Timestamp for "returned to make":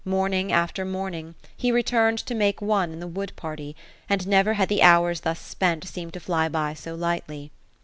1.71-2.59